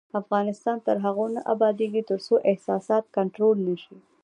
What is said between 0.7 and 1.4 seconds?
تر هغو